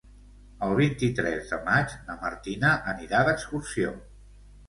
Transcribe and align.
El 0.67 0.71
vint-i-tres 0.77 1.51
de 1.51 1.59
maig 1.67 1.93
na 2.09 2.17
Martina 2.23 2.71
anirà 2.95 3.23
d'excursió. 3.29 3.93